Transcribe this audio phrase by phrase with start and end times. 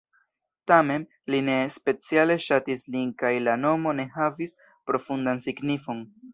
[0.69, 1.03] Tamen,
[1.33, 4.59] li ne speciale ŝatis lin kaj la nomo ne havis
[4.91, 6.07] profundan signifon.